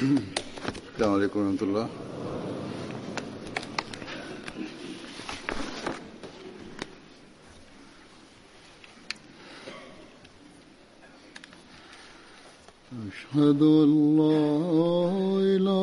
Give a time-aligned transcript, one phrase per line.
[0.00, 1.88] السلام عليكم ورحمة الله.
[13.12, 14.40] أشهد أن لا
[15.56, 15.79] إله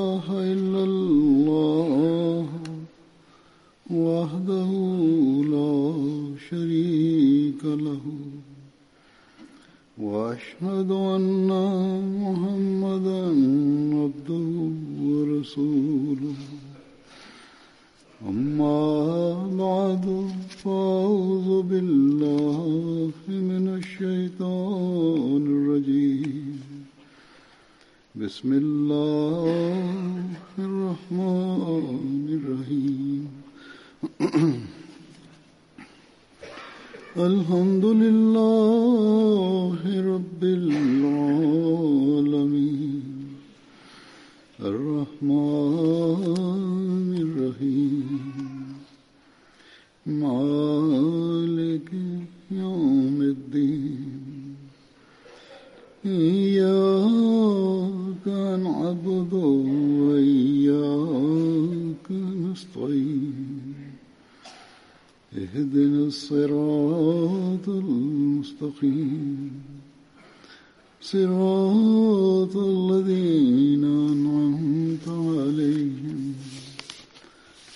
[71.11, 76.35] صراط الذين أنعمت عليهم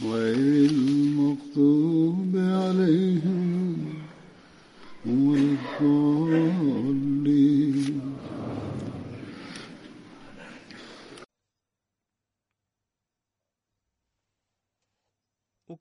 [0.02, 3.42] غير المغضوب عليهم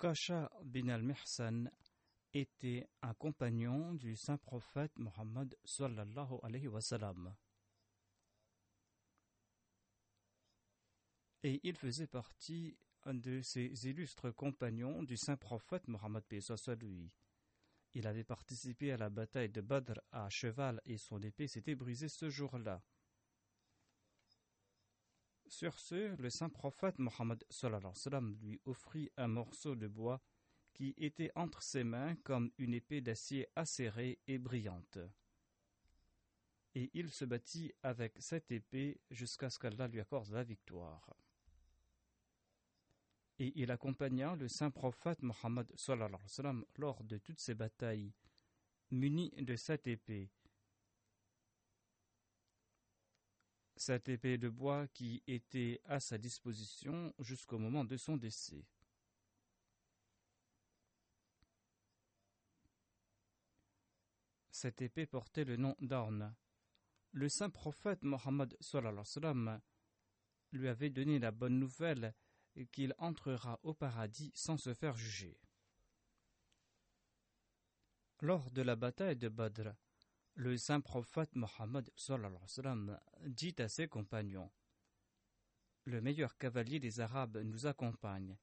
[0.00, 1.68] Ukasha bin al-Mihsan
[2.32, 6.40] était un compagnon du saint prophète Mohammed sallallahu.
[11.42, 16.24] Et il faisait partie de ces illustres compagnons du saint prophète Mohammed.
[17.94, 22.08] Il avait participé à la bataille de Badr à cheval et son épée s'était brisée
[22.08, 22.82] ce jour-là.
[25.46, 27.44] Sur ce, le saint prophète Mohammed
[28.40, 30.22] lui offrit un morceau de bois
[30.72, 34.98] qui était entre ses mains comme une épée d'acier acérée et brillante.
[36.74, 41.16] Et il se battit avec cette épée jusqu'à ce qu'Allah lui accorde la victoire.
[43.38, 45.66] Et il accompagna le saint prophète Mohammed
[46.76, 48.12] lors de toutes ces batailles,
[48.90, 50.30] muni de cette épée,
[53.76, 58.62] cette épée de bois qui était à sa disposition jusqu'au moment de son décès.
[64.60, 66.36] Cette épée portait le nom d'Arn.
[67.12, 68.54] Le saint prophète Mohammed
[70.52, 72.14] lui avait donné la bonne nouvelle
[72.70, 75.40] qu'il entrera au paradis sans se faire juger.
[78.20, 79.70] Lors de la bataille de Badr,
[80.34, 81.90] le saint prophète Mohammed
[83.28, 84.52] dit à ses compagnons
[85.84, 88.36] Le meilleur cavalier des Arabes nous accompagne.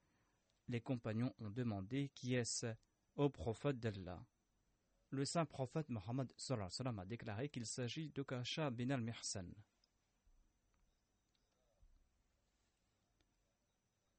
[0.67, 2.73] Les compagnons ont demandé Qui est-ce
[3.17, 4.25] Au prophète d'Allah.
[5.09, 9.53] Le saint prophète Mohammed a déclaré qu'il s'agit de Kasha bin al-Mihsan.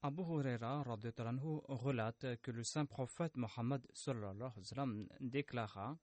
[0.00, 3.86] Abu Huraira relate que le saint prophète Mohammed
[5.20, 5.98] déclara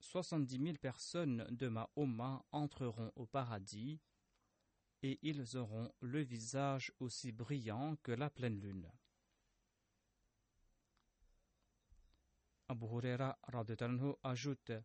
[0.00, 4.00] 70 000 personnes de ma Oma entreront au paradis
[5.02, 8.90] et ils auront le visage aussi brillant que la pleine lune.
[12.68, 13.38] Abu Huraira
[14.22, 14.84] ajoute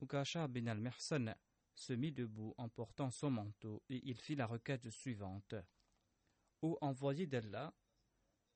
[0.00, 1.34] Ukasha bin al-Mihsan
[1.74, 5.54] se mit debout en portant son manteau et il fit la requête suivante
[6.60, 7.74] Ô envoyé d'Allah,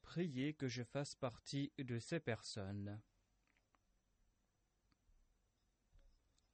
[0.03, 3.01] priez que je fasse partie de ces personnes.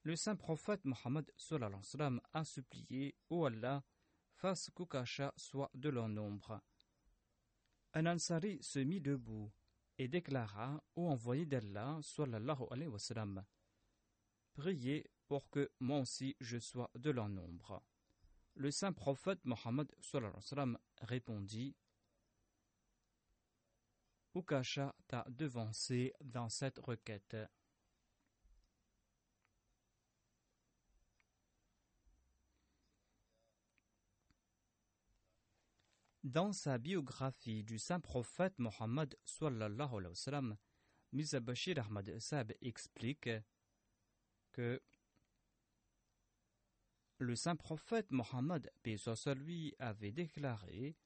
[0.02, 1.30] Le saint prophète Mohammed
[2.32, 3.84] a supplié Ô Allah,
[4.34, 6.60] fasse qu'Ukasha soit de leur nombre.
[7.94, 9.52] Un Ansari se mit debout
[9.98, 13.44] et déclara Ô envoyé d'Allah, sallallahu alayhi wa sallam,
[14.54, 17.82] priez pour que moi aussi je sois de leur nombre.
[18.54, 19.90] Le saint prophète Mohammed
[21.00, 21.76] répondit
[24.34, 27.36] Ukasha t'a devancé dans cette requête?
[36.24, 39.98] Dans sa biographie du saint prophète Mohammed sallallahu
[41.12, 43.28] alayhi Ahmad Sab explique
[44.52, 44.82] que
[47.18, 48.72] le saint prophète Mohammed,
[49.36, 50.96] lui, avait déclaré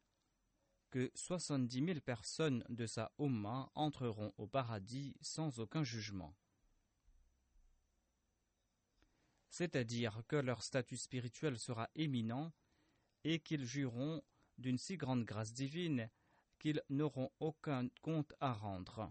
[0.90, 6.36] que 70 000 personnes de sa Ummah entreront au paradis sans aucun jugement.
[9.50, 12.52] C'est-à-dire que leur statut spirituel sera éminent
[13.24, 14.22] et qu'ils jureront
[14.58, 16.10] d'une si grande grâce divine
[16.58, 19.10] qu'ils n'auront aucun compte à rendre.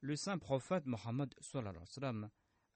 [0.00, 1.32] Le saint prophète Mohammed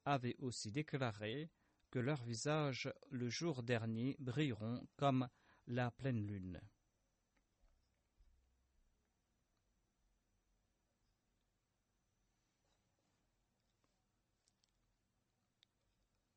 [0.05, 1.51] avait aussi déclaré
[1.91, 5.29] que leurs visages le jour dernier brilleront comme
[5.67, 6.61] la pleine lune.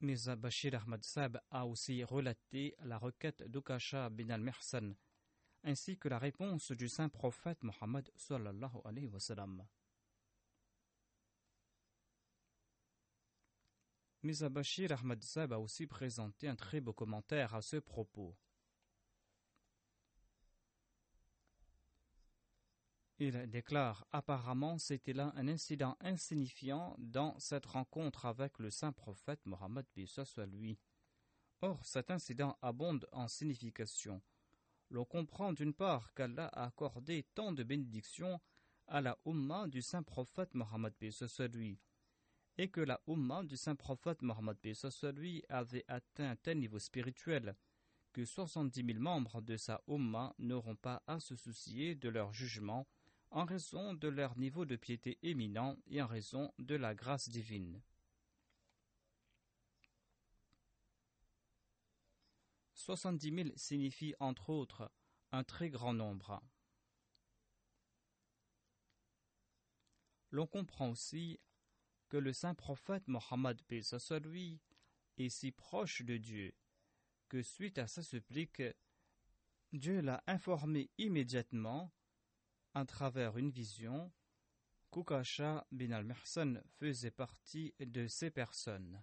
[0.02, 4.96] Mirza Bashir Ahmad Sab a aussi relaté la requête d'Ukasha bin al-Mihsan
[5.64, 9.66] ainsi que la réponse du saint prophète Mohammed sallallahu alayhi wa sallam.
[14.92, 18.36] Ahmad Sab a aussi présenté un très beau commentaire à ce propos.
[23.22, 29.46] Il déclare Apparemment, c'était là un incident insignifiant dans cette rencontre avec le saint prophète
[29.46, 30.80] Mohammed soit lui.
[31.62, 34.22] Or, cet incident abonde en signification.
[34.90, 38.40] L'on comprend d'une part qu'Allah a accordé tant de bénédictions
[38.88, 41.78] à la Ummah du saint prophète Mohammed soit lui
[42.58, 44.58] et que la Ummah du saint prophète Mohammed
[45.14, 47.58] lui avait atteint un tel niveau spirituel
[48.14, 52.88] que 70 000 membres de sa Ummah n'auront pas à se soucier de leur jugement
[53.32, 57.82] en raison de leur niveau de piété éminent et en raison de la grâce divine.
[62.74, 64.92] Soixante-dix mille signifie entre autres
[65.32, 66.42] un très grand nombre.
[70.32, 71.40] L'on comprend aussi
[72.08, 73.62] que le saint prophète Mohammed
[74.24, 74.60] lui
[75.18, 76.54] est si proche de Dieu
[77.30, 78.64] que suite à sa supplique,
[79.72, 81.94] Dieu l'a informé immédiatement,
[82.74, 84.12] à travers une vision,
[84.92, 89.02] qu'Ukasha bin al-Mihsan faisait partie de ces personnes.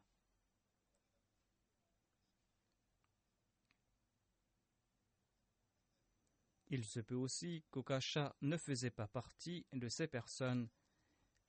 [6.69, 10.69] Il se peut aussi qu'Ukasha ne faisait pas partie de ces personnes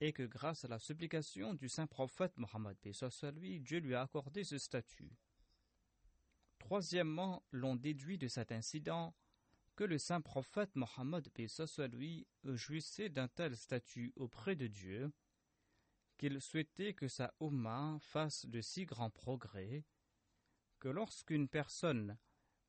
[0.00, 2.76] et que grâce à la supplication du saint prophète Mohammed
[3.34, 5.18] lui, Dieu lui a accordé ce statut.
[6.60, 9.16] Troisièmement, l'on déduit de cet incident
[9.78, 11.28] que le saint prophète Mohammed
[11.92, 15.12] lui jouissait d'un tel statut auprès de Dieu
[16.16, 19.84] qu'il souhaitait que sa Ummah fasse de si grands progrès
[20.80, 22.18] que lorsqu'une personne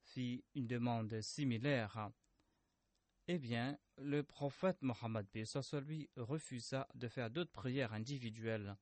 [0.04, 2.12] fit une demande similaire
[3.28, 5.26] eh bien, le prophète Mohammed
[5.88, 8.78] lui refusa de faire d'autres prières individuelles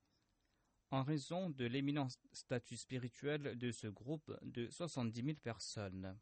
[0.91, 6.19] en raison de l'éminent statut spirituel de ce groupe de 70 000 personnes.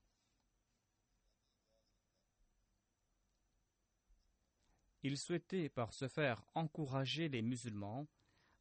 [5.07, 8.07] Il souhaitait par ce faire encourager les musulmans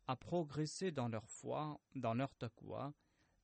[0.06, 2.93] à progresser dans leur foi, dans leur taqwa,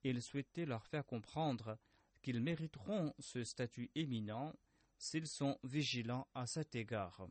[0.05, 1.79] et il souhaitait leur faire comprendre
[2.21, 4.53] qu'ils mériteront ce statut éminent
[4.99, 7.27] s'ils sont vigilants à cet égard.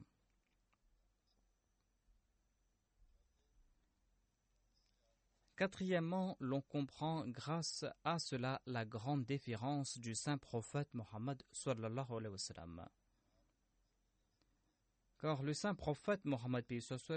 [5.56, 11.44] Quatrièmement, l'on comprend grâce à cela la grande déférence du saint prophète Mohammed
[15.20, 16.66] Car le saint prophète Mohammed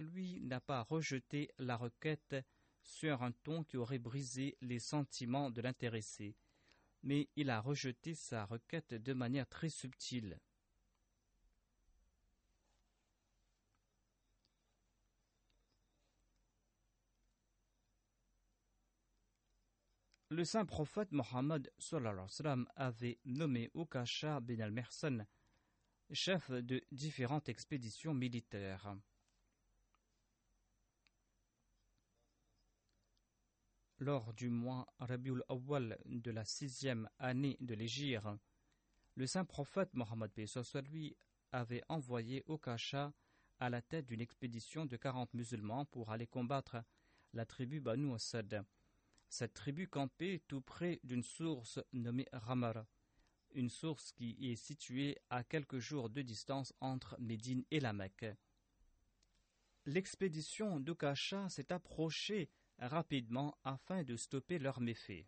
[0.02, 2.34] lui n'a pas rejeté la requête
[2.82, 6.34] sur un ton qui aurait brisé les sentiments de l'intéressé,
[7.04, 10.40] mais il a rejeté sa requête de manière très subtile.
[20.28, 21.70] Le saint prophète Mohammed
[22.74, 25.26] avait nommé Ukasha bin al-Mersan
[26.14, 28.94] chef de différentes expéditions militaires.
[33.98, 38.26] Lors du mois Rabiul Awwal de la sixième année de l'Égypte,
[39.14, 40.32] le saint prophète Mohammed
[40.90, 41.16] lui
[41.52, 43.12] avait envoyé Okasha
[43.58, 46.82] à la tête d'une expédition de quarante musulmans pour aller combattre
[47.32, 48.64] la tribu Banu Asad.
[49.28, 52.84] Cette tribu campait tout près d'une source nommée Ramar,
[53.54, 58.26] une source qui est située à quelques jours de distance entre Médine et la Mecque.
[59.86, 65.26] L'expédition d'Okasha s'est approchée rapidement afin de stopper leurs méfaits.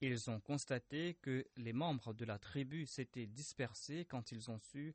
[0.00, 4.94] Ils ont constaté que les membres de la tribu s'étaient dispersés quand ils ont su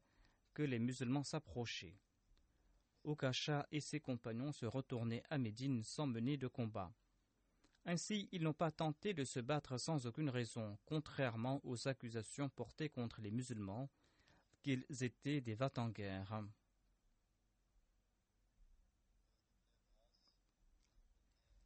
[0.54, 1.98] que les musulmans s'approchaient.
[3.04, 6.94] Okasha et ses compagnons se retournaient à Médine sans mener de combat.
[7.86, 12.90] Ainsi, ils n'ont pas tenté de se battre sans aucune raison, contrairement aux accusations portées
[12.90, 13.90] contre les musulmans
[14.62, 16.44] qu'ils étaient des vats en guerre.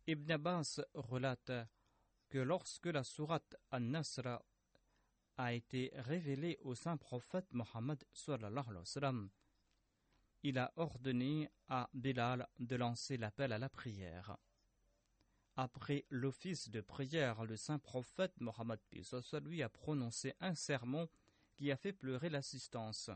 [0.08, 1.52] Ibn Abbas relate
[2.30, 4.40] que lorsque la sourate An-Nasr
[5.38, 8.04] a été révélée au saint prophète Mohammed
[10.44, 14.38] il a ordonné à Bilal de lancer l'appel à la prière.
[15.58, 18.80] Après l'office de prière, le saint prophète Mohammed
[19.46, 21.08] lui a prononcé un sermon
[21.56, 23.10] qui a fait pleurer l'assistance.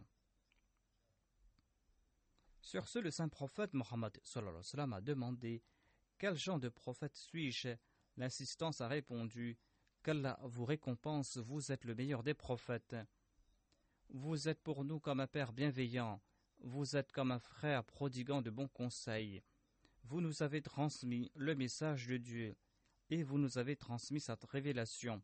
[2.61, 4.17] Sur ce, le saint prophète Mohammed
[4.93, 5.61] a demandé
[6.17, 7.75] Quel genre de prophète suis-je?
[8.15, 9.57] L'assistance a répondu
[10.01, 12.95] Qu'Allah vous récompense, vous êtes le meilleur des prophètes.
[14.09, 16.21] Vous êtes pour nous comme un père bienveillant,
[16.61, 19.43] vous êtes comme un frère prodiguant de bons conseils.
[20.09, 22.55] Vous nous avez transmis le message de Dieu,
[23.11, 25.21] et vous nous avez transmis cette révélation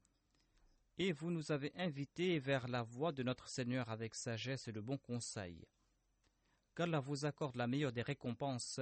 [0.99, 4.79] et vous nous avez invités vers la voie de notre Seigneur avec sagesse et de
[4.79, 5.65] bons conseils.
[6.75, 8.79] Qu'Allah vous accorde la meilleure des récompenses,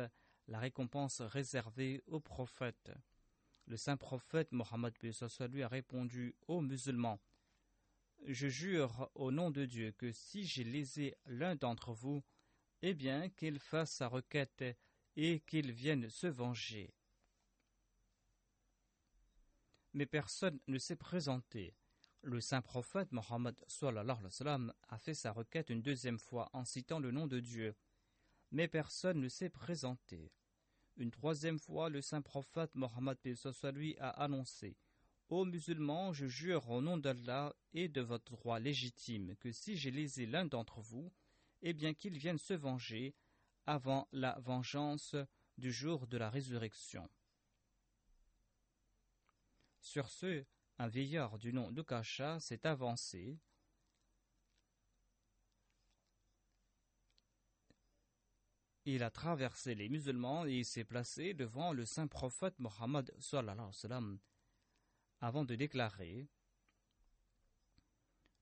[0.50, 2.92] la récompense réservée aux prophètes.
[3.66, 7.22] Le saint prophète Mohammed lui a répondu aux musulmans
[8.26, 12.22] Je jure au nom de Dieu que si j'ai lésé l'un d'entre vous,
[12.82, 14.66] eh bien qu'il fasse sa requête
[15.16, 16.94] et qu'il vienne se venger.
[19.94, 21.76] Mais personne ne s'est présenté.
[22.22, 23.56] Le saint prophète Mohammed
[24.90, 27.76] a fait sa requête une deuxième fois en citant le nom de Dieu,
[28.52, 30.32] mais personne ne s'est présenté.
[30.96, 33.18] Une troisième fois, le saint prophète Mohammed
[34.00, 34.78] a annoncé
[35.30, 39.90] Ô musulmans, je jure au nom d'Allah et de votre droit légitime que si j'ai
[39.90, 41.12] lésé l'un d'entre vous,
[41.62, 43.16] eh bien qu'il vienne se venger
[43.66, 45.16] avant la vengeance
[45.58, 47.10] du jour de la résurrection.
[49.80, 50.46] Sur ce,
[50.80, 53.38] un vieillard du nom de Kasha s'est avancé.
[58.86, 63.14] Il a traversé les musulmans et s'est placé devant le saint prophète Mohammed
[65.22, 66.28] avant de déclarer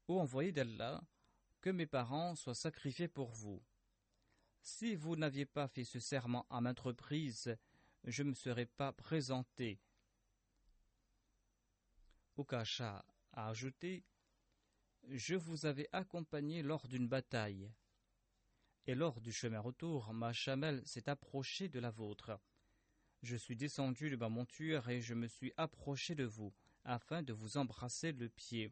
[0.07, 1.03] Ô envoyé d'Allah,
[1.61, 3.63] que mes parents soient sacrifiés pour vous.
[4.61, 7.57] Si vous n'aviez pas fait ce serment à maintes reprises,
[8.03, 9.79] je ne me serais pas présenté
[12.37, 13.03] Ukasha
[13.33, 14.03] a ajouté
[15.07, 17.71] Je vous avais accompagné lors d'une bataille,
[18.87, 22.39] et lors du chemin retour, ma chamelle s'est approchée de la vôtre.
[23.21, 26.53] Je suis descendu de ma monture et je me suis approché de vous,
[26.83, 28.71] afin de vous embrasser le pied.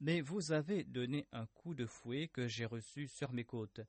[0.00, 3.80] Mais vous avez donné un coup de fouet que j'ai reçu sur mes côtes.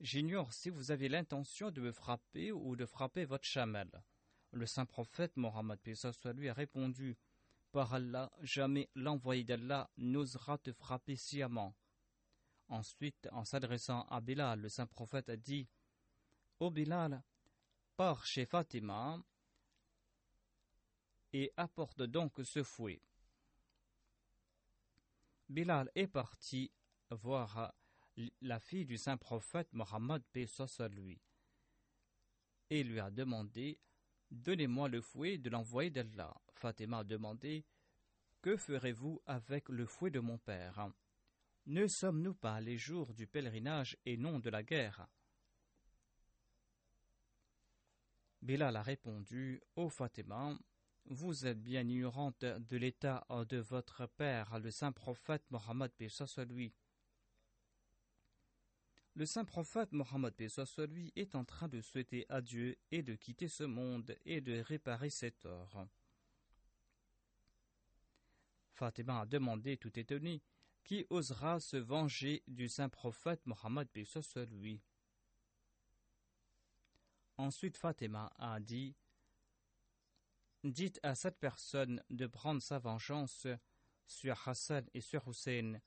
[0.00, 4.02] J'ignore si vous avez l'intention de me frapper ou de frapper votre chamelle.
[4.50, 7.18] Le saint prophète Mohammed soit lui a répondu
[7.70, 11.76] par Allah, jamais l'envoyé d'Allah n'osera te frapper sciemment.
[12.68, 15.68] Ensuite, en s'adressant à Bilal, le saint prophète a dit
[16.60, 17.22] Ô Bilal,
[17.96, 19.22] pars chez Fatima
[21.34, 23.02] et apporte donc ce fouet.
[25.48, 26.72] Bilal est parti
[27.10, 27.74] voir
[28.40, 30.46] la fille du saint prophète Mohammed paix
[30.90, 31.20] lui
[32.70, 33.78] et lui a demandé
[34.30, 36.40] Donnez-moi le fouet de l'envoyé d'Allah.
[36.54, 37.64] Fatima a demandé
[38.42, 40.88] Que ferez-vous avec le fouet de mon père?
[41.66, 45.08] Ne sommes-nous pas les jours du pèlerinage et non de la guerre?
[48.40, 50.56] Bilal a répondu Ô Fatima,
[51.06, 55.92] vous êtes bien ignorante de l'état de votre père, le saint prophète Mohammed
[56.48, 56.72] lui.
[59.20, 60.34] Le saint prophète Mohammed
[60.88, 64.60] lui est en train de souhaiter à Dieu et de quitter ce monde et de
[64.60, 65.86] réparer ses torts.
[68.72, 70.40] Fatima a demandé tout étonné
[70.84, 73.88] Qui osera se venger du saint prophète Mohammed
[74.52, 74.80] lui?
[77.36, 78.96] Ensuite Fatima a dit
[80.64, 83.46] Dites à cette personne de prendre sa vengeance
[84.06, 85.78] sur Hassan et sur Hussein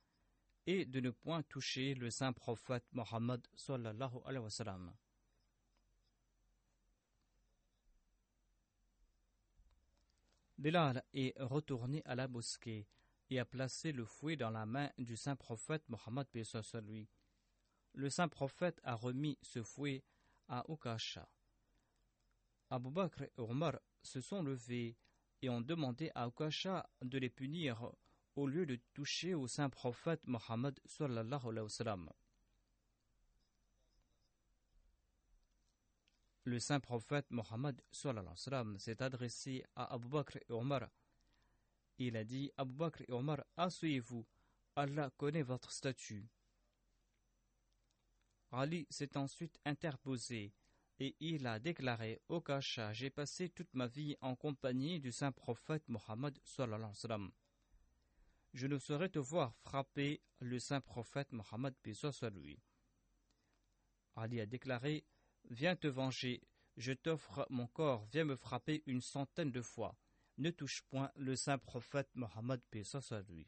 [0.65, 4.11] et de ne point toucher le saint prophète Mohammed sallallahu.
[10.57, 12.87] Bilal est retourné à la mosquée
[13.29, 16.27] et a placé le fouet dans la main du saint prophète Mohammed.
[17.95, 20.03] Le saint prophète a remis ce fouet
[20.47, 21.27] à Ukasha.
[22.69, 24.95] Abu Bakr et Omar se sont levés
[25.41, 27.91] et ont demandé à Ukasha de les punir
[28.35, 32.09] au lieu de toucher au saint prophète Mohammed sallallahu alayhi wa sallam.
[36.45, 40.89] le saint prophète Mohammed s'est adressé à Abu Bakr et Omar.
[41.97, 44.25] Il a dit Abu Bakr et Omar, asseyez-vous,
[44.75, 46.27] Allah connaît votre statut.
[48.51, 50.53] Ali s'est ensuite interposé
[50.99, 55.31] et il a déclaré Au Kasha, j'ai passé toute ma vie en compagnie du saint
[55.31, 56.37] prophète Mohammed.
[58.53, 62.59] Je ne saurais te voir frapper le saint prophète Mohammed soit lui.
[64.15, 65.05] Ali a déclaré
[65.49, 66.41] Viens te venger,
[66.77, 69.97] je t'offre mon corps, viens me frapper une centaine de fois.
[70.37, 73.47] Ne touche point le saint prophète Mohammed soit lui.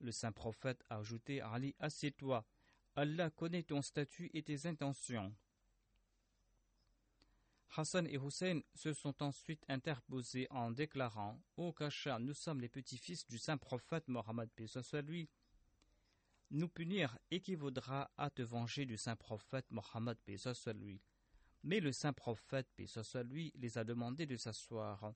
[0.00, 2.46] Le saint prophète a ajouté Ali Assieds-toi,
[2.96, 5.34] Allah connaît ton statut et tes intentions.
[7.74, 13.26] Hassan et Hussein se sont ensuite interposés en déclarant Ô Kasha, nous sommes les petits-fils
[13.26, 15.30] du saint prophète Mohammed soit lui.
[16.50, 21.00] Nous punir équivaudra à te venger du saint prophète Mohammed soit lui.
[21.62, 25.14] Mais le saint prophète soit lui les a demandé de s'asseoir,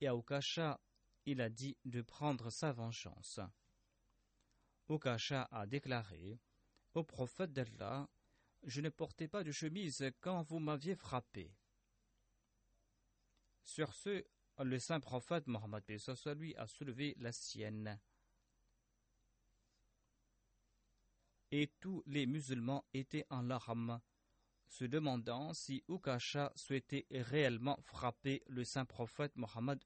[0.00, 0.80] et à Okasha
[1.26, 3.38] il a dit de prendre sa vengeance.
[4.88, 6.40] Okasha a déclaré
[6.94, 8.08] Au prophète d'Allah,
[8.64, 11.54] je ne portais pas de chemise quand vous m'aviez frappé.
[13.64, 14.24] Sur ce,
[14.58, 15.82] le saint prophète Mohammed
[16.36, 17.98] lui a soulevé la sienne.
[21.50, 24.00] Et tous les musulmans étaient en larmes,
[24.68, 29.82] se demandant si Ukasha souhaitait réellement frapper le saint prophète Mohammed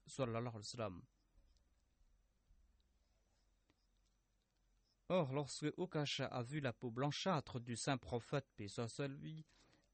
[5.09, 8.47] Or, lorsque Ukasha a vu la peau blanchâtre du saint prophète,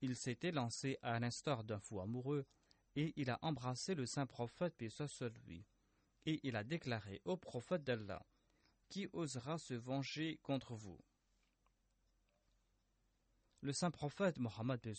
[0.01, 2.46] il s'était lancé à l'instar d'un fou amoureux
[2.96, 4.90] et il a embrassé le saint prophète, paix.
[6.28, 8.25] Et il a déclaré au prophète d'Allah
[8.90, 11.00] Qui osera se venger contre vous?
[13.62, 14.94] Le saint prophète Mohammed, paix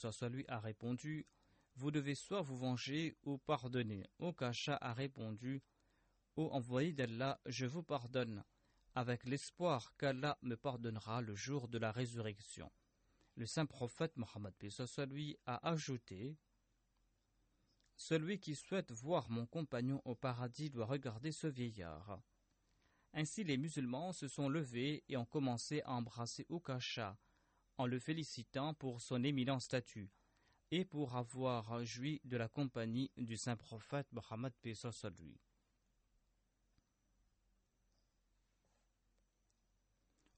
[0.49, 1.27] a répondu
[1.75, 4.05] Vous devez soit vous venger ou pardonner.
[4.19, 5.63] Okasha a répondu
[6.37, 8.45] Ô envoyé d'Allah, je vous pardonne,
[8.95, 12.71] avec l'espoir qu'Allah me pardonnera le jour de la résurrection.
[13.37, 14.69] Le saint prophète Mohammed, paix
[15.47, 16.37] a ajouté
[17.97, 22.21] celui qui souhaite voir mon compagnon au paradis doit regarder ce vieillard.
[23.15, 27.17] Ainsi les musulmans se sont levés et ont commencé à embrasser Ukasha,
[27.79, 30.11] en le félicitant pour son éminent statut
[30.71, 35.41] et pour avoir joui de la compagnie du saint prophète Mohammed sur lui.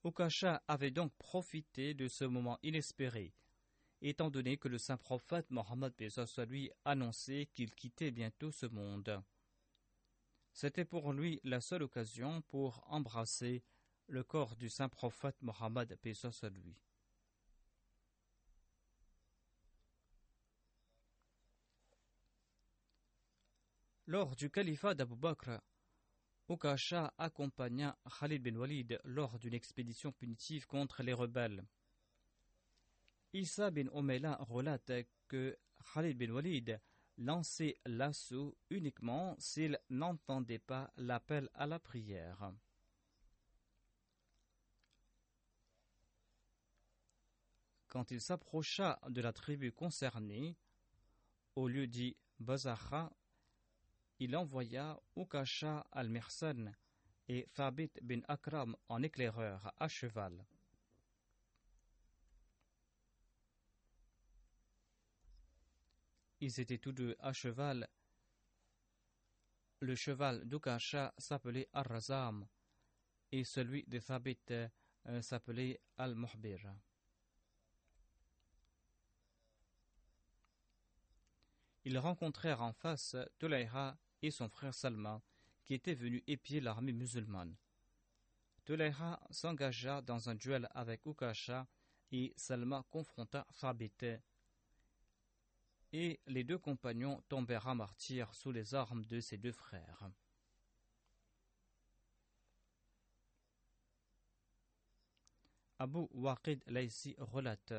[0.04, 3.34] Ukasha avait donc profité de ce moment inespéré
[4.00, 5.92] étant donné que le saint prophète Mohammed
[6.48, 9.22] lui annonçait qu'il quittait bientôt ce monde.
[10.52, 13.62] C'était pour lui la seule occasion pour embrasser
[14.06, 15.98] le corps du saint prophète Mohammed
[16.54, 16.76] lui.
[24.06, 25.60] Lors du califat d'Abu Bakr,
[26.48, 31.62] Ukasha accompagna Khalid bin Walid lors d'une expédition punitive contre les rebelles.
[33.32, 35.58] Issa bin Omela relate que
[35.92, 36.80] Khalid bin Walid
[37.18, 42.52] lançait l'assaut uniquement s'il n'entendait pas l'appel à la prière.
[47.88, 50.56] Quand il s'approcha de la tribu concernée,
[51.56, 53.10] au lieu dit Bazacha,
[54.20, 56.72] il envoya Ukasha al-Mirsan
[57.28, 60.46] et Thabit bin Akram en éclaireur à cheval.
[66.40, 67.88] Ils étaient tous deux à cheval.
[69.80, 72.46] Le cheval d'Ukasha s'appelait Ar-Razam
[73.32, 76.74] et celui de Thabit euh, s'appelait Al-Muhbir.
[81.84, 85.22] Ils rencontrèrent en face Tulayha et son frère Salma
[85.64, 87.56] qui étaient venus épier l'armée musulmane.
[88.64, 91.66] Tulayha s'engagea dans un duel avec Ukasha
[92.12, 94.20] et Salma confronta Thabit
[95.92, 100.10] et les deux compagnons tombèrent à martyrs sous les armes de ses deux frères.
[105.78, 107.72] Abu Waqid Laisi relate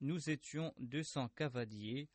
[0.00, 2.08] Nous étions deux cents cavaliers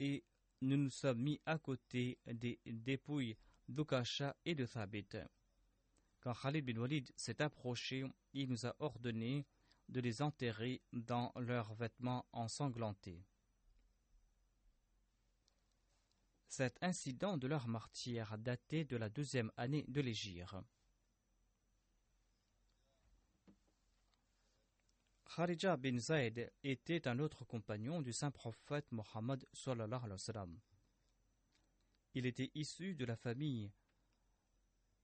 [0.00, 0.24] et
[0.60, 3.36] nous nous sommes mis à côté des dépouilles
[3.68, 5.08] d'Ukasha et de Thabit.
[6.20, 9.46] Quand Khalid bin Walid s'est approché, il nous a ordonné
[9.92, 13.24] de les enterrer dans leurs vêtements ensanglantés.
[16.48, 20.62] Cet incident de leur martyr datait de la deuxième année de l'Égir.
[25.34, 29.46] Kharija bin Zayd était un autre compagnon du saint prophète Mohammed.
[32.14, 33.72] Il était issu de la famille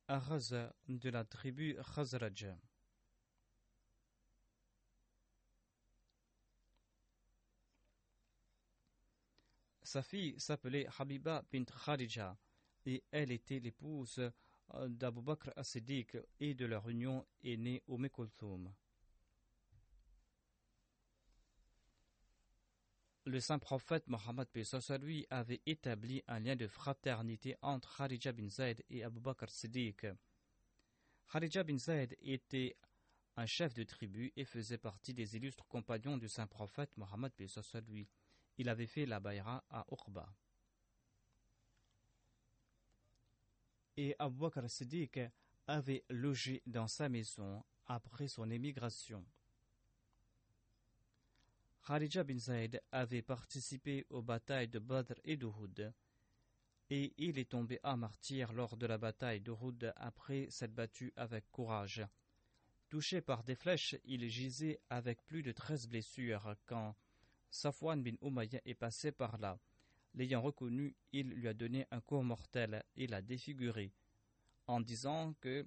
[0.06, 0.52] Araz
[0.86, 2.46] de la tribu Khazraj.
[9.88, 12.36] Sa fille s'appelait Habiba bint Kharija
[12.84, 14.20] et elle était l'épouse
[14.86, 18.70] d'Abu Bakr as-Siddiq et de leur union est née au Kulthum.
[23.24, 24.46] Le saint prophète Mohammed
[25.00, 30.06] lui avait établi un lien de fraternité entre Kharija bin Zayd et Abu Bakr Siddiq.
[31.32, 32.76] Kharija bin Zayd était
[33.36, 37.32] un chef de tribu et faisait partie des illustres compagnons du saint prophète Mohammed
[37.88, 38.06] lui.
[38.58, 40.28] Il avait fait la bayra à Uqba.
[43.96, 45.18] Et Abu Bakr Siddiq
[45.66, 49.24] avait logé dans sa maison après son émigration.
[51.86, 55.92] Kharija bin Zayd avait participé aux batailles de Badr et d'Uhud,
[56.90, 61.50] et il est tombé à martyr lors de la bataille d'Uhud après s'être battu avec
[61.50, 62.04] courage.
[62.88, 66.94] Touché par des flèches, il gisait avec plus de treize blessures quand
[67.50, 69.58] Safwan bin Umayya est passé par là.
[70.14, 73.92] L'ayant reconnu, il lui a donné un coup mortel et l'a défiguré,
[74.66, 75.66] en disant que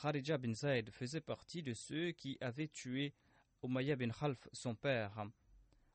[0.00, 3.14] Kharija bin Zayd faisait partie de ceux qui avaient tué
[3.62, 5.26] Umayya bin Khalf, son père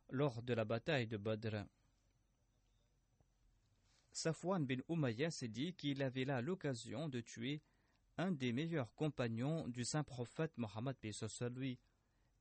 [0.10, 1.66] lors de la bataille de Badr.
[4.12, 7.62] Safwan bin Umayya s'est dit qu'il avait là l'occasion de tuer
[8.18, 10.96] un des meilleurs compagnons du saint prophète Mohammed
[11.56, 11.80] lui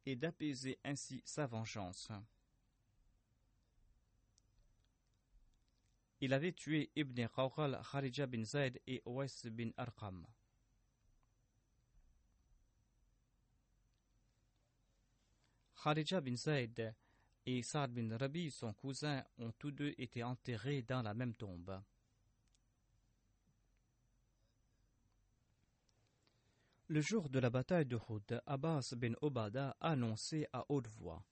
[0.06, 2.12] et d'apaiser ainsi sa vengeance.
[6.20, 10.26] Il avait tué Ibn Qawqal, Kharija bin Zayd et Owais bin Arqam.
[15.82, 16.94] Kharija bin Zayd
[17.46, 21.82] et Saad bin Rabi, son cousin, ont tous deux été enterrés dans la même tombe.
[26.88, 31.22] Le jour de la bataille de Houd, Abbas bin Obada a annoncé à haute voix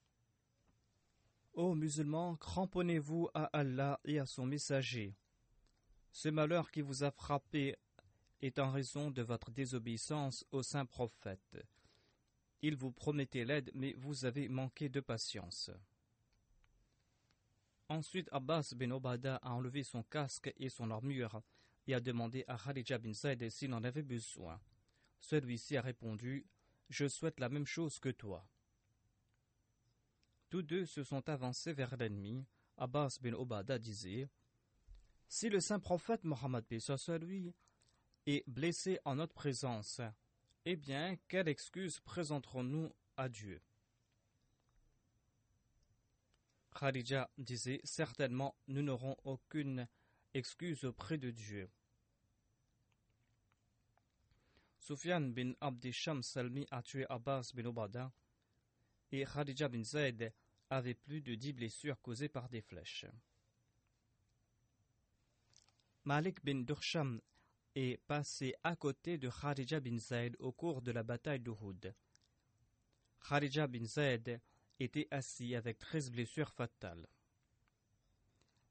[1.55, 5.15] Ô musulmans, cramponnez-vous à Allah et à son messager.
[6.11, 7.77] Ce malheur qui vous a frappé
[8.41, 11.59] est en raison de votre désobéissance au saint prophète.
[12.63, 15.71] Il vous promettait l'aide, mais vous avez manqué de patience.
[17.91, 21.43] Ensuite, Abbas bin Obada a enlevé son casque et son armure
[21.87, 24.59] et a demandé à Kharija bin Zayd s'il en avait besoin.
[25.21, 26.47] Celui-ci a répondu
[26.89, 28.49] Je souhaite la même chose que toi.
[30.53, 32.45] Tous deux se sont avancés vers l'ennemi.
[32.77, 34.29] Abbas bin Obada disait
[35.27, 36.67] Si le saint prophète Mohammed
[37.23, 37.55] lui
[38.27, 40.03] est blessé en notre présence,
[40.67, 43.63] eh bien, quelle excuse présenterons-nous à Dieu?
[46.79, 49.89] Khadija disait Certainement, nous n'aurons aucune
[50.35, 51.71] excuse auprès de Dieu.
[54.81, 58.13] Sufyan bin Abdisham Salmi a tué Abbas bin Obada
[59.13, 60.31] et Khadija bin Zayd
[60.73, 63.07] avait plus de dix blessures causées par des flèches.
[66.05, 67.21] Malik bin Dursham
[67.75, 71.95] est passé à côté de Khadija bin Zayd au cours de la bataille d'Uhud.
[73.29, 74.41] Khadija bin Zayd
[74.81, 77.07] était assis avec treize blessures fatales.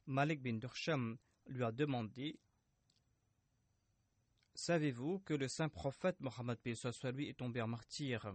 [0.08, 2.40] Malik bin Dursham lui a demandé
[4.56, 8.34] Savez-vous que le saint prophète Mohammed soit lui est tombé en martyr?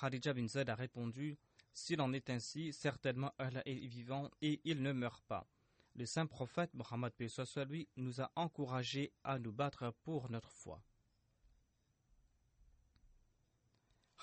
[0.00, 1.36] Khadija bin Zayd a répondu
[1.76, 5.46] S'il en est ainsi, certainement Allah est vivant et il ne meurt pas.
[5.94, 10.82] Le saint prophète Mohammed soit lui nous a encouragés à nous battre pour notre foi.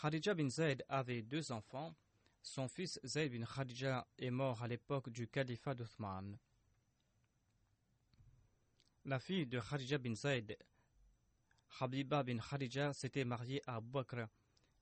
[0.02, 1.94] Khadija bin Zayd avait deux enfants.
[2.42, 6.36] Son fils Zayd bin Khadija est mort à l'époque du califat d'Uthman.
[9.06, 10.58] La fille de Khadija bin Zayd,
[11.80, 14.26] Habiba bin Khadija, s'était mariée à Bakr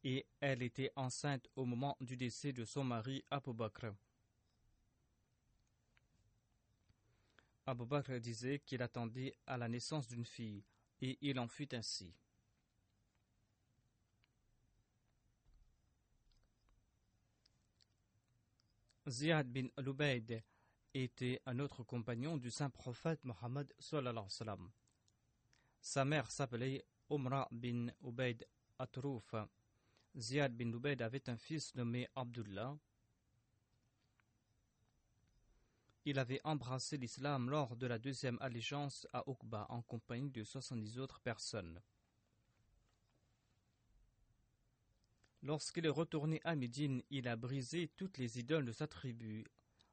[0.04, 3.94] et elle était enceinte au moment du décès de son mari Abu Bakr.
[7.66, 10.64] Abu Bakr disait qu'il attendait à la naissance d'une fille
[11.02, 12.14] et il en fut ainsi.
[19.08, 20.44] Ziyad bin Lubayd
[20.94, 23.74] était un autre compagnon du saint prophète Mohammed
[25.82, 29.34] Sa mère s'appelait Umra bin Ubayd Atrouf.
[30.18, 32.78] Ziyad bin Lubayd avait un fils nommé Abdullah.
[36.04, 41.00] Il avait embrassé l'islam lors de la deuxième allégeance à Uqba en compagnie de 70
[41.00, 41.80] autres personnes.
[45.44, 49.46] Lorsqu'il est retourné à Médine, il a brisé toutes les idoles de sa tribu,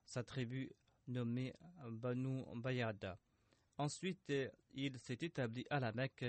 [0.04, 0.70] sa tribu
[1.06, 1.54] nommée
[1.90, 3.18] Banu Bayada.
[3.78, 4.32] Ensuite,
[4.74, 6.24] il s'est établi à la Mecque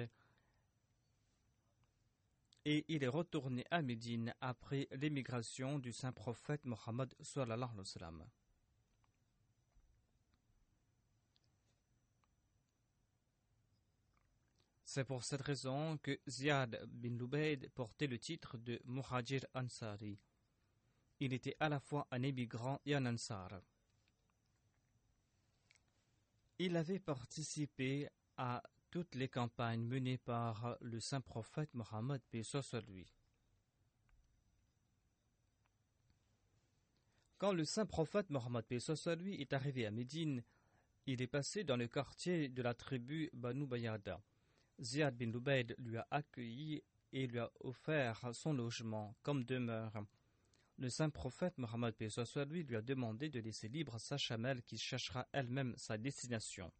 [2.66, 7.14] et il est retourné à Médine après l'émigration du saint prophète Mohammed.
[14.84, 20.18] C'est pour cette raison que Ziad bin Lubayd portait le titre de Muhajir Ansari.
[21.20, 23.62] Il était à la fois un émigrant et un Ansar.
[26.58, 32.64] Il avait participé à toutes les campagnes menées par le saint prophète Mohammed sur.
[37.38, 40.44] Quand le saint prophète Mohammed sur lui est arrivé à Médine,
[41.06, 44.22] il est passé dans le quartier de la tribu Banu Bayada.
[44.82, 50.04] Ziad bin Lubayd lui a accueilli et lui a offert son logement comme demeure.
[50.78, 51.96] Le saint prophète Mohammed
[52.50, 56.72] lui lui a demandé de laisser libre sa chamelle qui cherchera elle-même sa destination.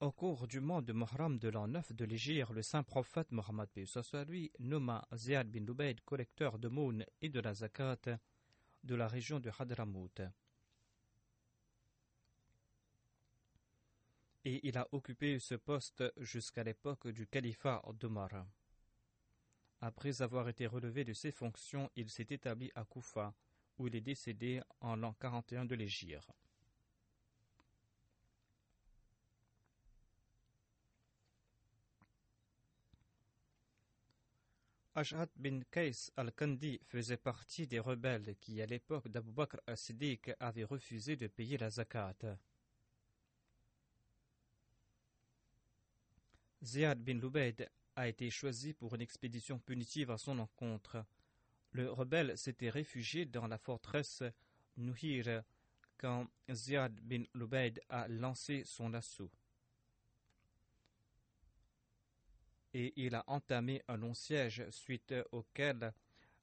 [0.00, 3.68] Au cours du mois de Muharram de l'an 9 de l'Égypte, le saint prophète Mohammed
[4.28, 8.20] lui nomma Ziad bin Lubayd collecteur de Moun et de la zakat
[8.84, 10.20] de la région de Hadramout.
[14.44, 18.46] et il a occupé ce poste jusqu'à l'époque du califat d'Omar.
[19.80, 23.34] Après avoir été relevé de ses fonctions, il s'est établi à Koufa,
[23.76, 26.30] où il est décédé en l'an 41 de l'Égypte.
[34.98, 40.64] Ash'ad bin Qais al-Kandi faisait partie des rebelles qui, à l'époque d'Abu Bakr as-Siddiq, avaient
[40.64, 42.16] refusé de payer la zakat.
[46.64, 51.04] Ziad bin Lubayd a été choisi pour une expédition punitive à son encontre.
[51.70, 54.24] Le rebelle s'était réfugié dans la forteresse
[54.78, 55.44] Nuhir
[55.96, 59.30] quand Ziad bin Lubayd a lancé son assaut.
[62.80, 65.92] Et il a entamé un long siège suite auquel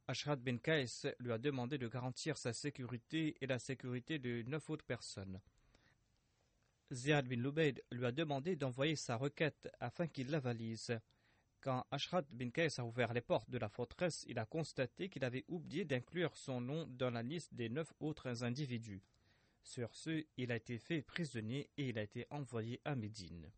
[0.05, 4.69] Ashrad bin Kais lui a demandé de garantir sa sécurité et la sécurité de neuf
[4.69, 5.39] autres personnes.
[6.91, 10.99] Ziad bin Lubayd lui a demandé d'envoyer sa requête afin qu'il la valise.
[11.61, 15.23] Quand Ashrat bin Qais a ouvert les portes de la forteresse, il a constaté qu'il
[15.23, 19.01] avait oublié d'inclure son nom dans la liste des neuf autres individus.
[19.63, 23.49] Sur ce, il a été fait prisonnier et il a été envoyé à Médine.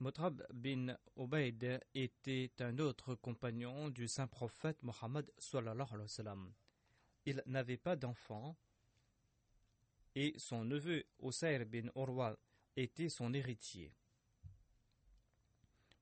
[0.00, 5.28] Motrab bin Ubayd était un autre compagnon du saint prophète Mohammed
[7.26, 8.56] il n'avait pas d'enfant
[10.14, 12.36] et son neveu Osair bin Orwal
[12.76, 13.92] était son héritier.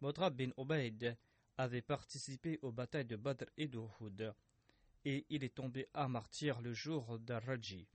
[0.00, 1.16] Modrab bin Obaid
[1.56, 4.34] avait participé aux batailles de Badr et d'Uhud
[5.06, 7.88] et il est tombé à martyr le jour d'Ar-Raji.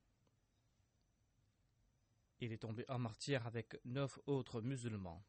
[2.40, 5.24] Il est tombé à martyr avec neuf autres musulmans.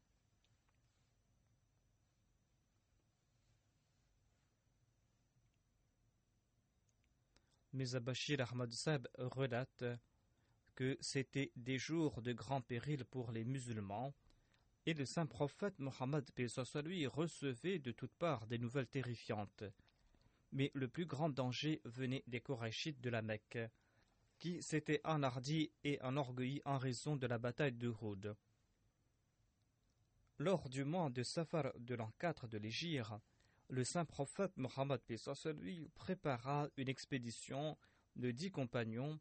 [7.73, 9.83] Mizabashir Ahmad Sab relate
[10.75, 14.13] que c'était des jours de grand péril pour les musulmans
[14.85, 16.25] et le saint prophète Mohammed
[16.85, 19.63] lui recevait de toutes parts des nouvelles terrifiantes.
[20.51, 23.59] Mais le plus grand danger venait des Korachites de la Mecque,
[24.39, 28.35] qui s'étaient enhardis et enorgueillis en raison de la bataille de Houd.
[30.37, 33.07] Lors du mois de Safar de l'an 4 de l'Égypte,
[33.69, 35.01] le saint prophète Mohammed
[35.59, 37.77] lui prépara une expédition
[38.15, 39.19] de dix compagnons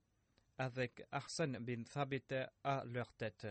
[0.59, 2.22] avec Arsène bin Thabit
[2.62, 3.46] à leur tête.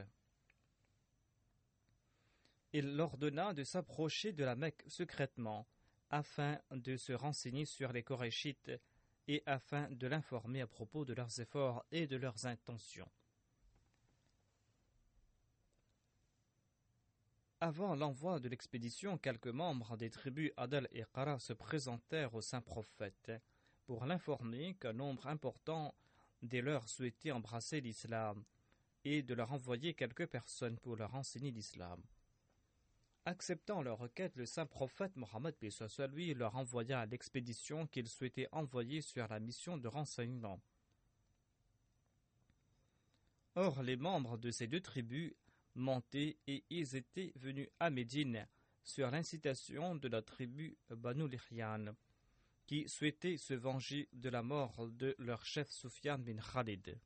[2.73, 5.67] Il leur donna de s'approcher de la Mecque secrètement
[6.09, 8.71] afin de se renseigner sur les Korachites
[9.27, 13.09] et afin de l'informer à propos de leurs efforts et de leurs intentions.
[17.63, 22.59] Avant l'envoi de l'expédition, quelques membres des tribus Adal et Qara se présentèrent au saint
[22.59, 23.31] prophète
[23.85, 25.93] pour l'informer qu'un nombre important
[26.41, 28.43] des leurs souhaitait embrasser l'islam
[29.03, 32.01] et de leur envoyer quelques personnes pour leur enseigner l'islam.
[33.25, 35.53] Acceptant leur requête, le saint prophète Mohammed
[36.11, 40.59] lui leur envoya l'expédition qu'il souhaitait envoyer sur la mission de renseignement.
[43.53, 45.35] Or, les membres de ces deux tribus
[45.75, 48.47] montés et ils étaient venus à Médine
[48.83, 51.95] sur l'incitation de la tribu Banu Lihyan,
[52.65, 56.97] qui souhaitait se venger de la mort de leur chef Soufiane bin Khalid.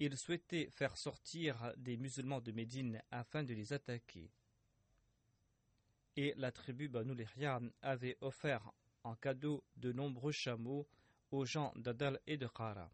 [0.00, 4.30] il souhaitait faire sortir des musulmans de Médine afin de les attaquer.
[6.16, 8.72] Et la tribu Banu Lihyan avait offert
[9.02, 10.86] en cadeau de nombreux chameaux
[11.30, 12.90] aux gens d'Adal et de Qara.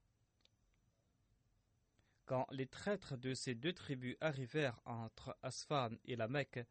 [2.30, 6.64] Quand les traîtres de ces deux tribus arrivèrent entre Asfan et la Mecque,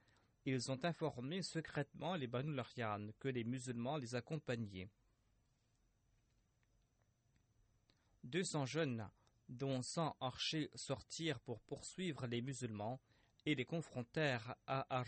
[0.45, 4.89] ils ont informé secrètement les Banu Lihyan que les musulmans les accompagnaient.
[8.23, 9.09] 200 jeunes,
[9.49, 13.01] dont 100 archers, sortirent pour poursuivre les musulmans
[13.45, 15.03] et les confrontèrent à.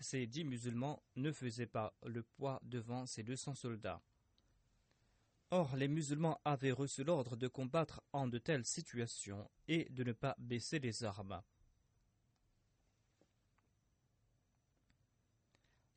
[0.00, 4.02] Ces dix musulmans ne faisaient pas le poids devant ces 200 soldats.
[5.50, 10.12] Or, les musulmans avaient reçu l'ordre de combattre en de telles situations et de ne
[10.12, 11.42] pas baisser les armes.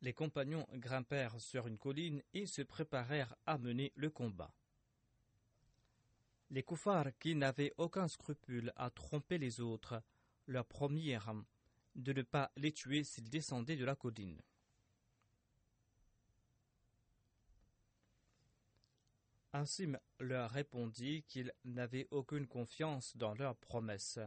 [0.04, 4.54] les compagnons grimpèrent sur une colline et se préparèrent à mener le combat.
[6.50, 10.04] Les koufars, qui n'avaient aucun scrupule à tromper les autres,
[10.46, 11.34] leur promirent
[11.96, 14.42] de ne pas les tuer s'ils descendaient de la colline.
[19.54, 24.20] Asim leur répondit qu'ils n'avaient aucune confiance dans leur promesse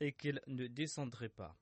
[0.00, 1.56] et qu'ils ne descendraient pas.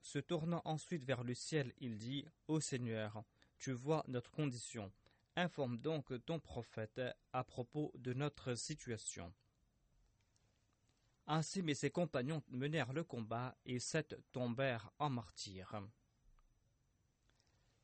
[0.00, 3.24] Se tournant ensuite vers le ciel, il dit Ô Seigneur,
[3.58, 4.92] tu vois notre condition.
[5.34, 7.00] Informe donc ton prophète
[7.32, 9.34] à propos de notre situation.
[11.26, 15.82] Ainsi, mais ses compagnons menèrent le combat et sept tombèrent en martyrs.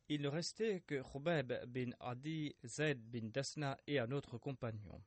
[0.09, 5.03] Il ne restait que Khubeb bin Adi, Zaid bin Dasna et un autre compagnon.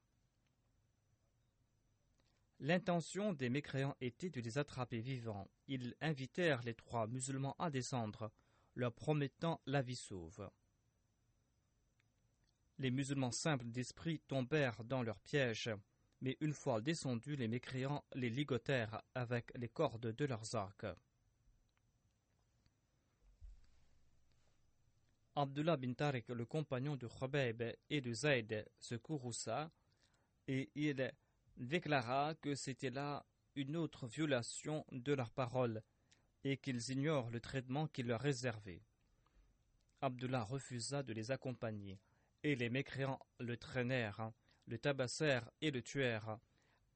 [2.59, 5.49] L'intention des mécréants était de les attraper vivants.
[5.67, 8.31] Ils invitèrent les trois musulmans à descendre,
[8.75, 10.49] leur promettant la vie sauve.
[12.79, 15.69] Les musulmans simples d'esprit tombèrent dans leur piège,
[16.25, 20.87] mais une fois descendus, les mécréants les ligotèrent avec les cordes de leurs arcs.
[25.35, 27.61] Abdullah bin Tariq, le compagnon de Khubayb
[27.91, 29.69] et de Zayd, se courrouça
[30.47, 31.13] et il
[31.57, 33.23] déclara que c'était là
[33.55, 35.83] une autre violation de leur parole
[36.43, 38.81] et qu'ils ignorent le traitement qu'il leur réservait.
[40.01, 41.99] Abdullah refusa de les accompagner
[42.41, 44.31] et les mécréants le traînèrent,
[44.67, 46.39] le tabassèrent et le tuèrent,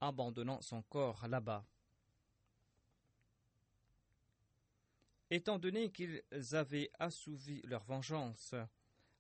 [0.02, 1.66] abandonnant son corps là-bas.
[5.30, 8.56] Étant donné qu'ils avaient assouvi leur vengeance,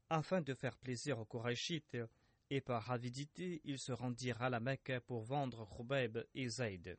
[0.09, 1.97] afin de faire plaisir aux Korachites,
[2.49, 6.97] et par avidité, ils se rendirent à la Mecque pour vendre Khubayb et Zayd.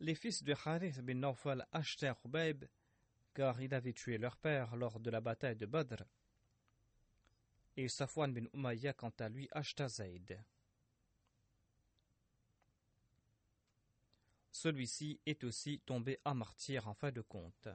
[0.00, 2.16] Les fils de Harith bin Nawfal achetèrent
[3.38, 6.02] car il avait tué leur père lors de la bataille de Badr.
[7.76, 10.42] Et Safwan bin Umayya, quant à lui, acheta Zayd.
[14.50, 17.68] Celui-ci est aussi tombé à martyr en fin de compte.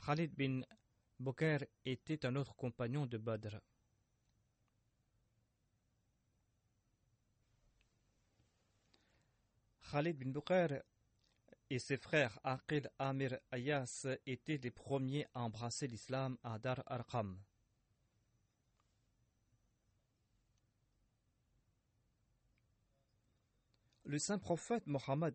[0.00, 0.60] Khalid bin
[1.18, 3.58] Boker était un autre compagnon de Badr.
[9.90, 10.82] Khalid bin Boker
[11.70, 17.38] et ses frères Aqil, Amir, Ayas étaient les premiers à embrasser l'islam à Dar Arqam.
[24.04, 25.34] Le saint prophète Mohammed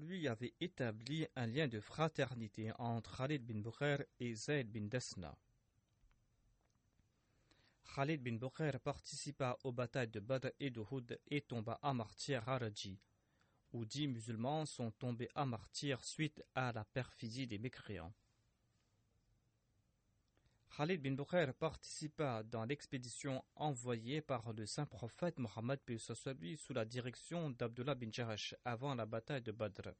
[0.00, 5.36] lui avait établi un lien de fraternité entre Khalid bin Bukhair et Zayd bin Desna.
[7.94, 12.58] Khalid bin Bukhair participa aux batailles de Badr et d'Uhud et tomba à martyr à
[12.58, 13.00] Raji,
[13.74, 18.14] où dix musulmans sont tombés à martyr suite à la perfidie des mécréants.
[20.76, 27.50] Khalid bin Bukhair participa dans l'expédition envoyée par le saint prophète Mohammed sous la direction
[27.50, 29.90] d'Abdullah bin Jarash avant la bataille de Badr.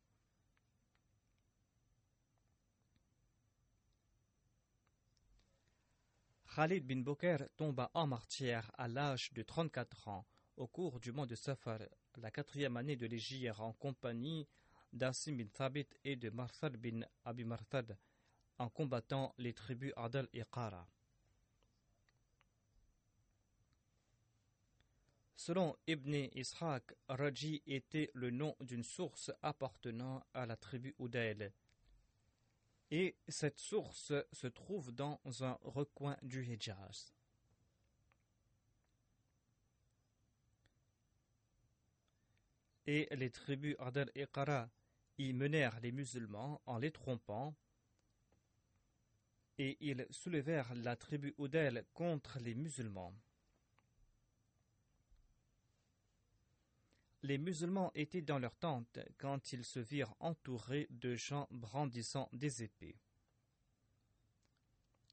[6.55, 10.25] Khalid bin Bukhair tomba en martyr à l'âge de 34 ans
[10.57, 11.81] au cours du mois de Safar,
[12.17, 14.47] la quatrième année de l'Égypte, en compagnie
[14.93, 17.97] d'Asim bin Thabit et de Marthad bin Abi Marthad,
[18.59, 20.87] en combattant les tribus Adal et Qara.
[25.37, 31.53] Selon Ibn Ishaq, Raji était le nom d'une source appartenant à la tribu Udail.
[32.91, 37.13] Et cette source se trouve dans un recoin du Hijaz.
[42.87, 44.69] Et les tribus Adal et Qara
[45.19, 47.55] y menèrent les musulmans en les trompant,
[49.59, 53.15] et ils soulevèrent la tribu Oudel contre les musulmans.
[57.23, 62.63] Les musulmans étaient dans leur tente quand ils se virent entourés de gens brandissant des
[62.63, 62.99] épées.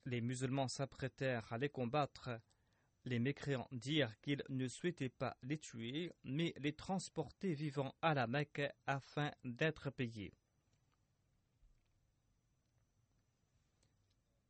[0.05, 2.32] Les musulmans s'apprêtèrent à les combattre.
[3.05, 8.27] Les mécréants dirent qu'ils ne souhaitaient pas les tuer, mais les transporter vivants à la
[8.27, 10.33] Mecque afin d'être payés.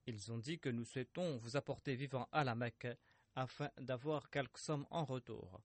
[0.05, 2.87] Ils ont dit que nous souhaitons vous apporter vivants à la Mecque
[3.35, 5.61] afin d'avoir quelques sommes en retour.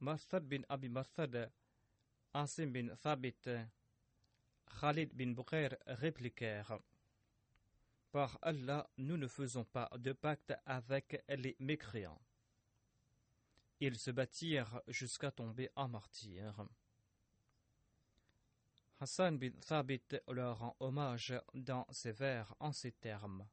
[0.00, 1.50] Marsad bin Abi Marsad,
[2.32, 3.48] Asim bin Thabit,
[4.80, 6.78] Khalid bin Bukhair répliquèrent
[8.10, 12.20] Par Allah, nous ne faisons pas de pacte avec les mécréants.
[13.80, 16.66] Ils se battirent jusqu'à tomber en martyrs.
[19.00, 23.46] Hassan bin Thabit leur rend hommage dans ses vers en ces termes.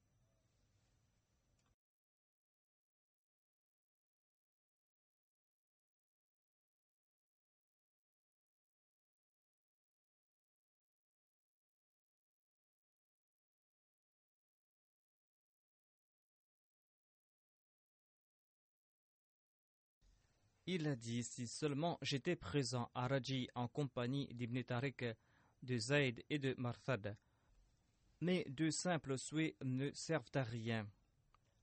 [20.68, 25.16] Il a dit si seulement j'étais présent à Raji en compagnie d'Ibn Tariq,
[25.62, 27.16] de Zayd et de Marthad.
[28.22, 30.88] Mais deux simples souhaits ne servent à rien.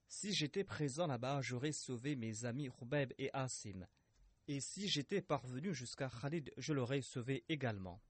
[0.06, 3.86] Si j'étais présent là-bas, j'aurais sauvé mes amis Roubaib et Asim.
[4.46, 8.00] Et si j'étais parvenu jusqu'à Khalid, je l'aurais sauvé également.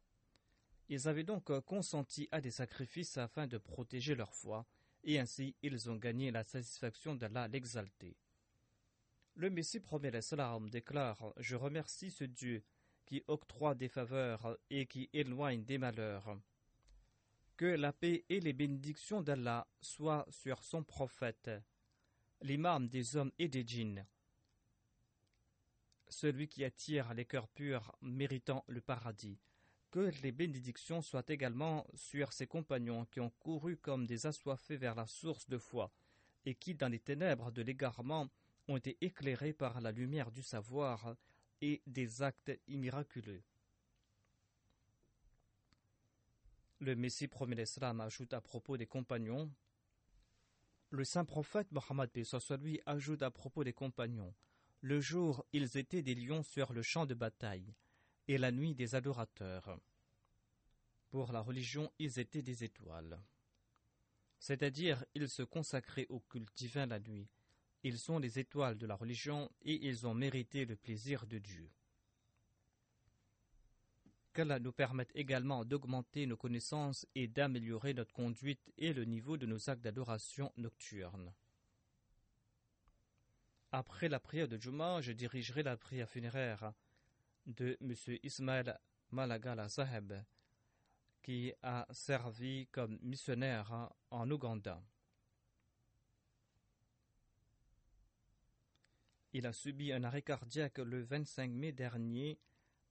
[0.91, 4.67] Ils avaient donc consenti à des sacrifices afin de protéger leur foi,
[5.05, 8.17] et ainsi ils ont gagné la satisfaction d'Allah l'exalté.
[9.35, 12.63] Le Messie promet l'Islam déclare Je remercie ce Dieu
[13.07, 16.39] qui octroie des faveurs et qui éloigne des malheurs.
[17.57, 21.51] Que la paix et les bénédictions d'Allah soient sur son prophète,
[22.43, 24.05] l'imam des hommes et des djinns,
[26.09, 29.39] celui qui attire les cœurs purs méritant le paradis.
[29.91, 34.95] Que les bénédictions soient également sur ses compagnons qui ont couru comme des assoiffés vers
[34.95, 35.91] la source de foi
[36.45, 38.29] et qui, dans les ténèbres de l'égarement,
[38.73, 41.15] ont été éclairés par la lumière du savoir
[41.61, 43.43] et des actes miraculeux.
[46.81, 49.53] Le Messie promet l'Islam ajoute à propos des compagnons.
[50.91, 52.11] Le saint prophète Mohammed
[52.61, 54.35] lui ajoute à propos des compagnons.
[54.81, 57.73] Le jour, ils étaient des lions sur le champ de bataille,
[58.27, 59.79] et la nuit des adorateurs.
[61.11, 63.23] Pour la religion, ils étaient des étoiles.
[64.41, 67.29] C'est-à-dire, ils se consacraient au culte divin la nuit,
[67.83, 71.71] ils sont les étoiles de la religion et ils ont mérité le plaisir de Dieu.
[74.33, 79.47] Qu'Allah nous permette également d'augmenter nos connaissances et d'améliorer notre conduite et le niveau de
[79.47, 81.35] nos actes d'adoration nocturne.
[83.73, 86.73] Après la prière de Juma, je dirigerai la prière funéraire
[87.47, 87.95] de M.
[88.23, 88.79] Ismaël
[89.11, 90.15] Malagala Saheb,
[91.23, 94.83] qui a servi comme missionnaire en Ouganda.
[99.35, 102.39] Il a subi un arrêt cardiaque le 25 mai dernier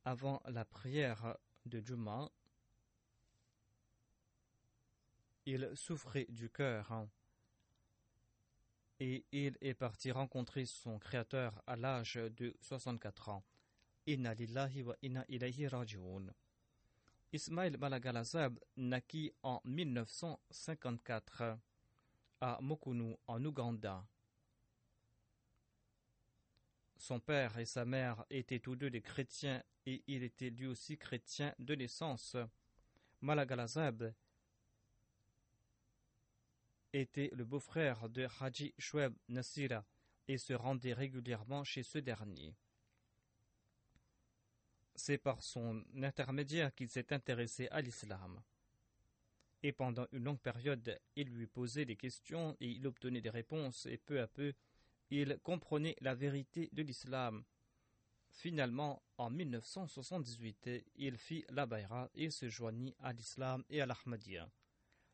[0.06, 2.32] avant la prière de Juma.
[5.46, 7.08] Il souffrait du cœur
[9.00, 13.44] et il est parti rencontrer son créateur à l'âge de 64 ans.
[14.08, 15.26] Inna lillahi wa inna.
[17.34, 21.58] Ismail Malagalazab naquit en 1954
[22.42, 24.04] à Mokunu en Ouganda.
[27.02, 31.00] Son père et sa mère étaient tous deux des chrétiens et il était lui aussi
[31.00, 32.38] chrétien de naissance.
[33.22, 34.14] Malagalazab
[36.94, 39.84] était le beau-frère de Haji Shweb Nasira
[40.28, 42.56] et se rendait régulièrement chez ce dernier.
[44.94, 48.44] C'est par son intermédiaire qu'il s'est intéressé à l'islam.
[49.64, 53.88] Et pendant une longue période, il lui posait des questions et il obtenait des réponses,
[53.88, 54.54] et peu à peu,
[55.12, 57.44] il comprenait la vérité de l'islam.
[58.32, 64.50] Finalement, en 1978, il fit la bayra et se joignit à l'islam et à l'Ahmadiyya.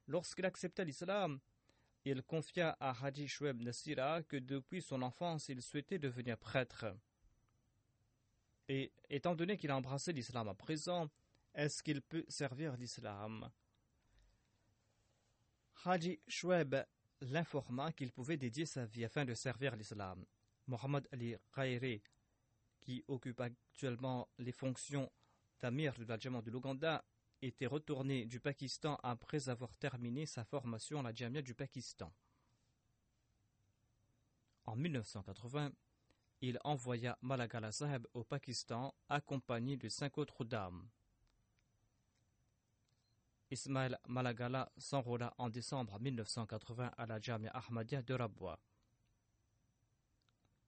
[0.07, 1.39] Lorsqu'il accepta l'islam,
[2.05, 6.85] il confia à Haji Shweb Nasira que depuis son enfance, il souhaitait devenir prêtre.
[8.69, 11.09] Et étant donné qu'il a embrassé l'islam à présent,
[11.55, 13.49] est-ce qu'il peut servir l'islam?
[15.83, 16.19] Haji
[17.21, 20.25] l'informa qu'il pouvait dédier sa vie afin de servir l'islam.
[20.67, 22.01] Mohammed Ali Khairi,
[22.81, 25.11] qui occupe actuellement les fonctions
[25.59, 27.03] d'amir de la Jamia de l'Ouganda,
[27.41, 32.11] était retourné du Pakistan après avoir terminé sa formation à la Jamia du Pakistan.
[34.65, 35.71] En 1980,
[36.41, 40.87] il envoya Malagala Saheb au Pakistan accompagné de cinq autres dames.
[43.49, 48.59] Ismail Malagala s'enrôla en décembre 1980 à la Jamia Ahmadiyya de Rabwa.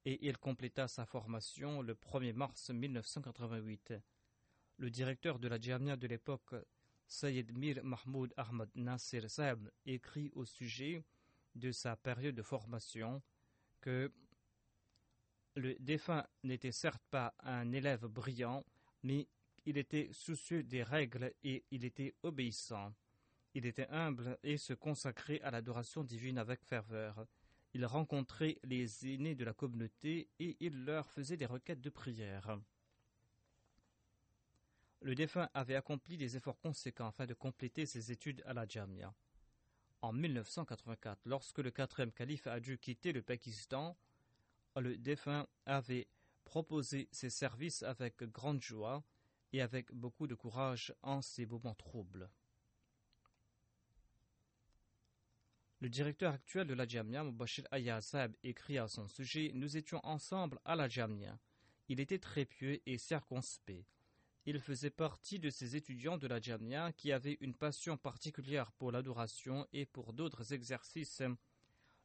[0.05, 3.93] Et il compléta sa formation le 1er mars 1988.
[4.77, 6.55] Le directeur de la Jamia de l'époque,
[7.05, 11.03] Sayyid Mir Mahmoud Ahmad Nasir Saeb, écrit au sujet
[11.55, 13.21] de sa période de formation
[13.81, 14.11] que
[15.55, 18.63] le défunt n'était certes pas un élève brillant,
[19.03, 19.27] mais
[19.69, 22.91] il était soucieux des règles et il était obéissant.
[23.53, 27.27] Il était humble et se consacrait à l'adoration divine avec ferveur.
[27.75, 32.57] Il rencontrait les aînés de la communauté et il leur faisait des requêtes de prière.
[35.01, 39.13] Le défunt avait accompli des efforts conséquents afin de compléter ses études à la Jamia.
[40.01, 43.95] En 1984, lorsque le quatrième calife a dû quitter le Pakistan,
[44.75, 46.07] le défunt avait
[46.43, 49.03] proposé ses services avec grande joie
[49.53, 52.29] et avec beaucoup de courage en ces moments troubles.
[55.81, 60.59] Le directeur actuel de la Jamia, Mubashir Ayazab, écrit à son sujet Nous étions ensemble
[60.65, 61.39] à la Jamia.
[61.87, 63.85] Il était très pieux et circonspect.
[64.45, 68.91] Il faisait partie de ces étudiants de la Jamia qui avaient une passion particulière pour
[68.91, 71.21] l'adoration et pour d'autres exercices.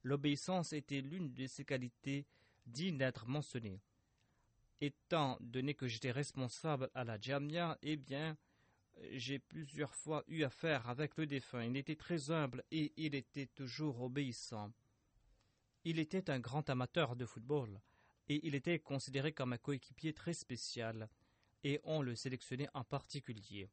[0.05, 2.27] L'obéissance était l'une de ses qualités
[2.67, 3.81] dignes d'être mentionnées.
[4.81, 8.37] Étant donné que j'étais responsable à la Jamia, eh bien,
[9.13, 11.65] j'ai plusieurs fois eu affaire avec le défunt.
[11.65, 14.73] Il était très humble et il était toujours obéissant.
[15.85, 17.81] Il était un grand amateur de football
[18.29, 21.09] et il était considéré comme un coéquipier très spécial
[21.63, 23.69] et on le sélectionnait en particulier.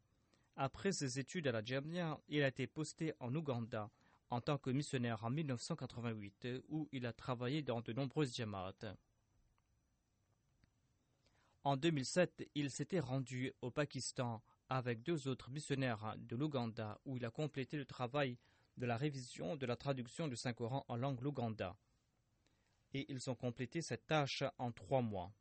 [0.56, 3.90] Après ses études à la Jamia, il a été posté en Ouganda
[4.30, 8.96] en tant que missionnaire en 1988 où il a travaillé dans de nombreuses jamaats.
[11.64, 17.26] En 2007, il s'était rendu au Pakistan avec deux autres missionnaires de l'Ouganda où il
[17.26, 18.38] a complété le travail
[18.78, 21.78] de la révision de la traduction du Saint-Coran en langue l'Ouganda.
[22.94, 25.32] Et ils ont complété cette tâche en trois mois.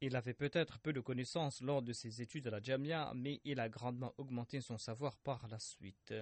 [0.00, 3.58] Il avait peut-être peu de connaissances lors de ses études à la Jamia, mais il
[3.60, 6.14] a grandement augmenté son savoir par la suite.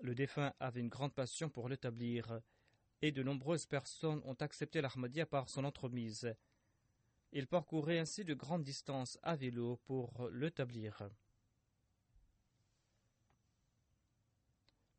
[0.00, 2.40] Le défunt avait une grande passion pour l'établir,
[3.02, 6.34] et de nombreuses personnes ont accepté l'Ahmadiyya par son entremise.
[7.32, 11.08] Il parcourait ainsi de grandes distances à vélo pour l'établir.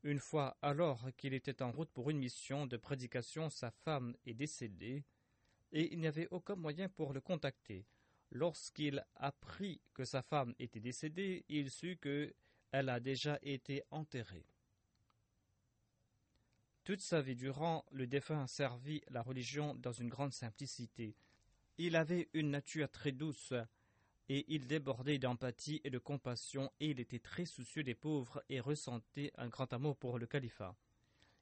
[0.04, 4.34] Une fois, alors qu'il était en route pour une mission de prédication, sa femme est
[4.34, 5.04] décédée
[5.72, 7.86] et il n'y avait aucun moyen pour le contacter.
[8.32, 12.34] Lorsqu'il apprit que sa femme était décédée, il sut que
[12.72, 14.51] elle a déjà été enterrée.
[16.84, 21.16] Toute sa vie durant, le défunt servit la religion dans une grande simplicité.
[21.78, 23.54] Il avait une nature très douce
[24.30, 28.60] et il débordait d'empathie et de compassion et il était très soucieux des pauvres et
[28.60, 30.76] ressentait un grand amour pour le califat.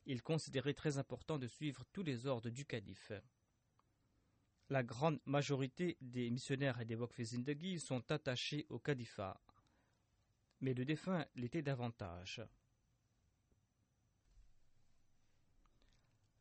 [0.06, 3.12] Il considérait très important de suivre tous les ordres du calife
[4.70, 9.40] la grande majorité des missionnaires et des Wokfezindagi sont attachés au califat,
[10.62, 12.42] mais le défunt l'était davantage.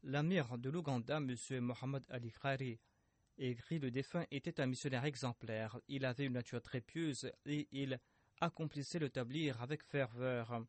[0.04, 1.34] L'amir de l'Ouganda, M.
[1.60, 2.78] Mohamed Ali Khari,
[3.36, 5.78] écrit Le défunt était un missionnaire exemplaire.
[5.88, 7.98] Il avait une nature très pieuse et il
[8.40, 10.64] accomplissait le tablier avec ferveur.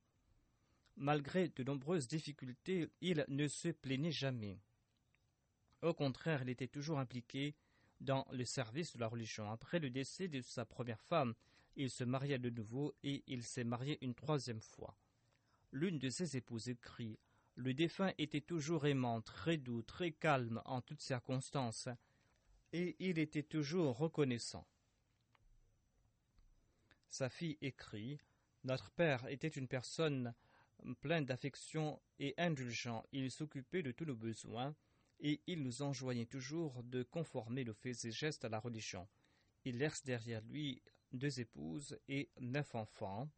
[0.95, 4.59] Malgré de nombreuses difficultés, il ne se plaignait jamais.
[5.82, 7.55] Au contraire, il était toujours impliqué
[8.01, 9.49] dans le service de la religion.
[9.49, 11.36] Après le décès de sa première femme,
[11.75, 14.97] il se maria de nouveau et il s'est marié une troisième fois.
[15.71, 17.19] L'une de ses épouses écrit
[17.60, 21.89] Le défunt était toujours aimant, très doux, très calme en toutes circonstances,
[22.72, 24.66] et il était toujours reconnaissant.
[27.10, 28.22] Sa fille écrit
[28.64, 30.34] Notre père était une personne
[31.01, 33.03] pleine d'affection et indulgent.
[33.12, 34.74] Il s'occupait de tous nos besoins
[35.20, 39.05] et il nous enjoignait toujours de conformer le faits et gestes à la religion.
[39.66, 40.82] Il laisse derrière lui
[41.12, 43.30] deux épouses et neuf enfants.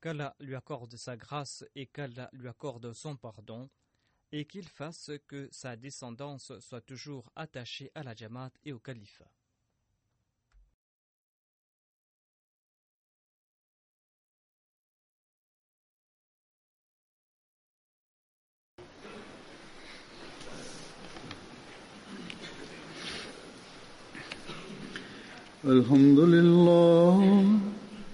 [0.00, 3.68] qu'Allah lui accorde sa grâce et qu'Allah lui accorde son pardon,
[4.32, 9.30] et qu'il fasse que sa descendance soit toujours attachée à la Jamaat et au califat.